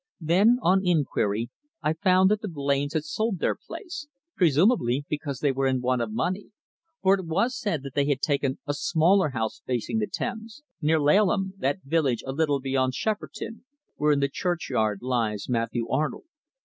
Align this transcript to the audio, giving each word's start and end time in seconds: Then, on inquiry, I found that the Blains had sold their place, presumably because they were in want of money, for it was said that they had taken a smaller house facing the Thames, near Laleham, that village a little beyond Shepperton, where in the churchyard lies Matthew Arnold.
Then, 0.21 0.57
on 0.63 0.83
inquiry, 0.83 1.51
I 1.83 1.93
found 1.93 2.31
that 2.31 2.41
the 2.41 2.47
Blains 2.47 2.93
had 2.95 3.03
sold 3.03 3.37
their 3.37 3.53
place, 3.55 4.07
presumably 4.35 5.05
because 5.07 5.39
they 5.41 5.51
were 5.51 5.67
in 5.67 5.79
want 5.79 6.01
of 6.01 6.11
money, 6.11 6.49
for 7.03 7.13
it 7.13 7.27
was 7.27 7.55
said 7.55 7.83
that 7.83 7.93
they 7.93 8.07
had 8.07 8.19
taken 8.19 8.57
a 8.65 8.73
smaller 8.73 9.29
house 9.29 9.61
facing 9.63 9.99
the 9.99 10.07
Thames, 10.07 10.63
near 10.81 10.99
Laleham, 10.99 11.53
that 11.59 11.83
village 11.85 12.23
a 12.25 12.31
little 12.33 12.59
beyond 12.59 12.95
Shepperton, 12.95 13.63
where 13.95 14.11
in 14.11 14.21
the 14.21 14.27
churchyard 14.27 15.03
lies 15.03 15.47
Matthew 15.47 15.87
Arnold. 15.87 16.25